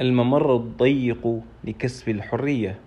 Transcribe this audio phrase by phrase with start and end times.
[0.00, 2.78] الممر الضيق لكسب الحرية.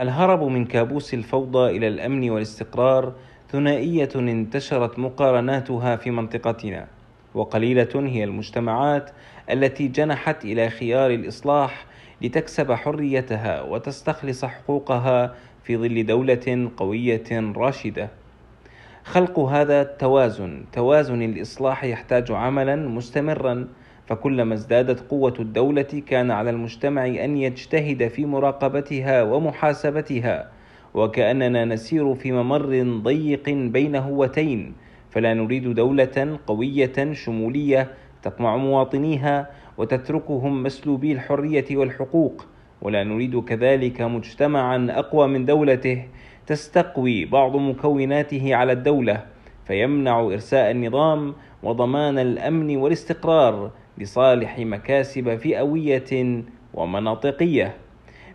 [0.00, 3.12] الهرب من كابوس الفوضى إلى الأمن والاستقرار
[3.50, 6.86] ثنائية انتشرت مقارناتها في منطقتنا
[7.34, 9.10] وقليلة هي المجتمعات
[9.50, 11.86] التي جنحت إلى خيار الإصلاح
[12.22, 18.08] لتكسب حريتها وتستخلص حقوقها في ظل دولة قوية راشدة.
[19.04, 23.68] خلق هذا التوازن توازن الإصلاح يحتاج عملا مستمرا
[24.06, 30.50] فكلما ازدادت قوة الدولة كان على المجتمع أن يجتهد في مراقبتها ومحاسبتها
[30.94, 34.74] وكأننا نسير في ممر ضيق بين هوتين
[35.10, 37.88] فلا نريد دولة قوية شمولية
[38.22, 42.46] تقمع مواطنيها وتتركهم مسلوبي الحرية والحقوق
[42.82, 46.04] ولا نريد كذلك مجتمعا أقوى من دولته
[46.46, 49.22] تستقوي بعض مكوناته على الدولة
[49.64, 56.42] فيمنع إرساء النظام وضمان الأمن والاستقرار لصالح مكاسب فئوية
[56.74, 57.76] ومناطقية.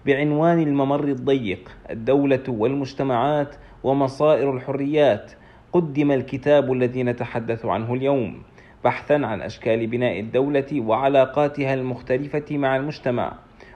[0.05, 5.31] بعنوان الممر الضيق الدولة والمجتمعات ومصائر الحريات
[5.73, 8.43] قدم الكتاب الذي نتحدث عنه اليوم
[8.83, 13.33] بحثا عن أشكال بناء الدولة وعلاقاتها المختلفة مع المجتمع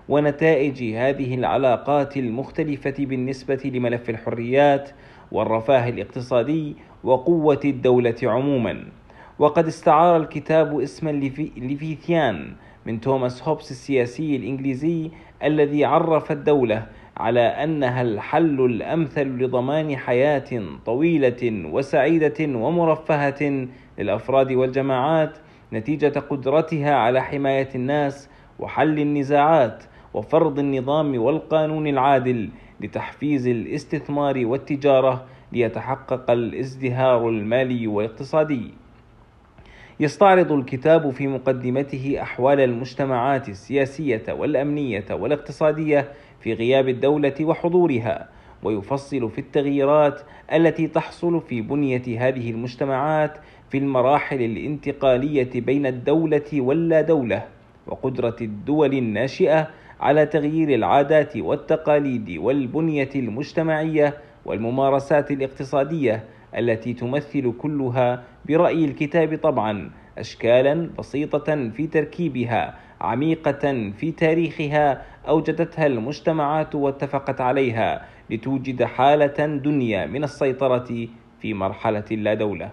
[0.09, 4.89] ونتائج هذه العلاقات المختلفة بالنسبة لملف الحريات
[5.31, 8.85] والرفاه الاقتصادي وقوة الدولة عموما.
[9.39, 11.11] وقد استعار الكتاب اسما
[11.57, 12.53] لفيثيان
[12.85, 15.11] من توماس هوبس السياسي الإنجليزي
[15.43, 16.85] الذي عرف الدولة
[17.17, 23.67] على أنها الحل الأمثل لضمان حياة طويلة وسعيدة ومرفهة
[23.99, 25.37] للأفراد والجماعات
[25.73, 29.83] نتيجة قدرتها على حماية الناس وحل النزاعات
[30.13, 32.49] وفرض النظام والقانون العادل
[32.79, 38.84] لتحفيز الاستثمار والتجارة ليتحقق الازدهار المالي والاقتصادي.
[39.99, 48.29] يستعرض الكتاب في مقدمته أحوال المجتمعات السياسية والأمنية والاقتصادية في غياب الدولة وحضورها
[48.63, 50.21] ويفصل في التغييرات
[50.53, 53.37] التي تحصل في بنية هذه المجتمعات
[53.69, 57.45] في المراحل الانتقالية بين الدولة واللا دولة
[57.87, 59.67] وقدرة الدول الناشئة
[59.99, 66.23] على تغيير العادات والتقاليد والبنية المجتمعية والممارسات الاقتصادية
[66.57, 76.75] التي تمثل كلها برأي الكتاب طبعا أشكالا بسيطة في تركيبها عميقة في تاريخها أوجدتها المجتمعات
[76.75, 81.07] واتفقت عليها لتوجد حالة دنيا من السيطرة
[81.41, 82.69] في مرحلة لا دولة.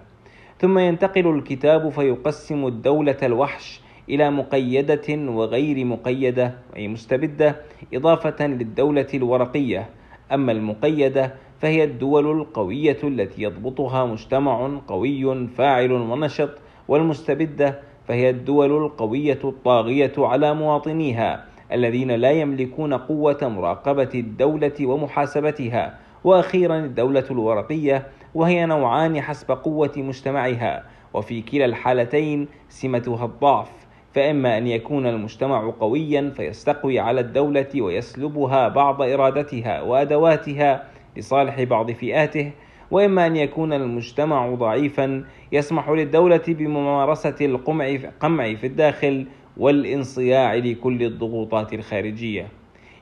[0.59, 7.57] ثم ينتقل الكتاب فيقسم الدولة الوحش إلى مقيدة وغير مقيدة أي مستبدة
[7.95, 9.89] إضافة للدولة الورقية.
[10.33, 16.51] أما المقيدة فهي الدول القوية التي يضبطها مجتمع قوي فاعل ونشط
[16.89, 25.99] والمستبدة فهي الدول القوية الطاغية على مواطنيها الذين لا يملكون قوة مراقبة الدولة ومحاسبتها.
[26.25, 30.85] وأخيرا الدولة الورقية وهي نوعان حسب قوة مجتمعها.
[31.15, 33.71] وفي كلا الحالتين سمتها الضعف
[34.15, 42.51] فإما أن يكون المجتمع قويا فيستقوي على الدولة ويسلبها بعض إرادتها وأدواتها لصالح بعض فئاته
[42.91, 51.73] وإما أن يكون المجتمع ضعيفا يسمح للدولة بممارسة القمع قمع في الداخل والانصياع لكل الضغوطات
[51.73, 52.47] الخارجية.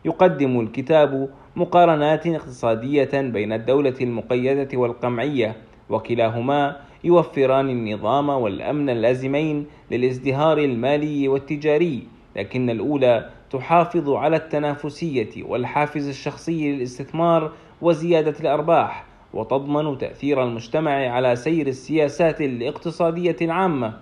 [0.05, 5.57] يقدم الكتاب مقارنات اقتصادية بين الدولة المقيدة والقمعية
[5.91, 12.03] وكلاهما يوفران النظام والأمن اللازمين للازدهار المالي والتجاري
[12.37, 19.05] لكن الأولى تحافظ على التنافسية والحافز الشخصي للاستثمار وزيادة الأرباح
[19.35, 23.95] وتضمن تأثير المجتمع على سير السياسات الاقتصادية العامة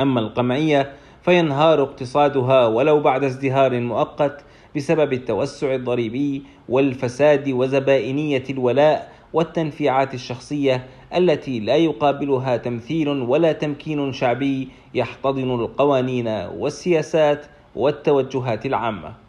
[0.00, 0.92] أما القمعية
[1.22, 4.44] فينهار اقتصادها ولو بعد ازدهار مؤقت
[4.76, 10.86] بسبب التوسع الضريبي والفساد وزبائنية الولاء والتنفيعات الشخصية
[11.16, 17.46] التي لا يقابلها تمثيل ولا تمكين شعبي يحتضن القوانين والسياسات
[17.76, 19.23] والتوجهات العامة.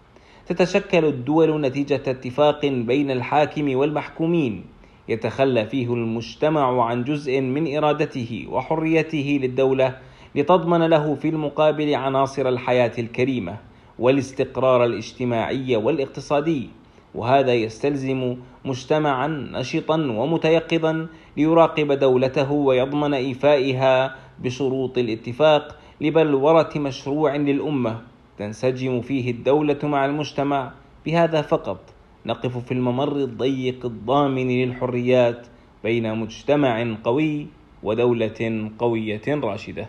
[0.47, 4.63] تتشكل الدول نتيجة اتفاق بين الحاكم والمحكومين
[5.09, 9.97] يتخلى فيه المجتمع عن جزء من إرادته وحريته للدولة
[10.35, 13.57] لتضمن له في المقابل عناصر الحياة الكريمة
[13.99, 16.69] والاستقرار الاجتماعي والاقتصادي
[17.15, 21.07] وهذا يستلزم مجتمعا نشطا ومتيقظا
[21.37, 28.01] ليراقب دولته ويضمن إيفائها بشروط الاتفاق لبلورة مشروع للأمة.
[28.37, 30.71] تنسجم فيه الدولة مع المجتمع.
[31.05, 31.93] بهذا فقط
[32.25, 35.47] نقف في الممر الضيق الضامن للحريات
[35.83, 37.47] بين مجتمع قوي
[37.83, 39.87] ودولة قوية راشدة.